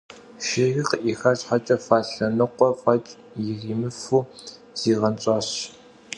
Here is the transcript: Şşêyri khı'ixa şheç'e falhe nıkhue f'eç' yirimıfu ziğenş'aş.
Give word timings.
Şşêyri 0.45 0.83
khı'ixa 0.89 1.31
şheç'e 1.41 1.75
falhe 1.85 2.27
nıkhue 2.37 2.69
f'eç' 2.81 3.17
yirimıfu 3.43 4.19
ziğenş'aş. 4.79 5.49